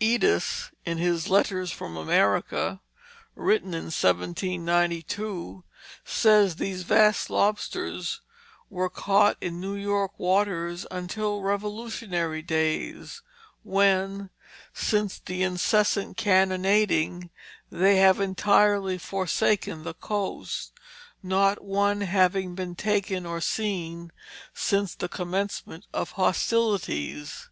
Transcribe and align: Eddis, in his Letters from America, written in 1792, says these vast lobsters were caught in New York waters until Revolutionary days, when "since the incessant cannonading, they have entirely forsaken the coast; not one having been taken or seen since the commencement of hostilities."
Eddis, 0.00 0.70
in 0.84 0.98
his 0.98 1.28
Letters 1.28 1.68
from 1.72 1.96
America, 1.96 2.80
written 3.34 3.74
in 3.74 3.86
1792, 3.86 5.64
says 6.04 6.54
these 6.54 6.84
vast 6.84 7.30
lobsters 7.30 8.20
were 8.70 8.88
caught 8.88 9.36
in 9.40 9.60
New 9.60 9.74
York 9.74 10.20
waters 10.20 10.86
until 10.88 11.42
Revolutionary 11.42 12.42
days, 12.42 13.22
when 13.64 14.30
"since 14.72 15.18
the 15.18 15.42
incessant 15.42 16.16
cannonading, 16.16 17.30
they 17.68 17.96
have 17.96 18.20
entirely 18.20 18.98
forsaken 18.98 19.82
the 19.82 19.94
coast; 19.94 20.74
not 21.24 21.60
one 21.64 22.02
having 22.02 22.54
been 22.54 22.76
taken 22.76 23.26
or 23.26 23.40
seen 23.40 24.12
since 24.54 24.94
the 24.94 25.08
commencement 25.08 25.86
of 25.92 26.12
hostilities." 26.12 27.48